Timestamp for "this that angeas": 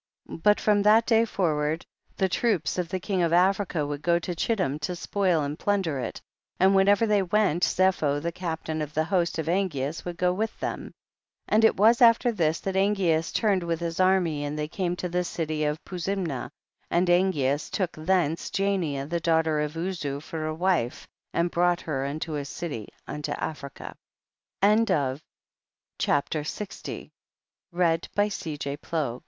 12.31-13.31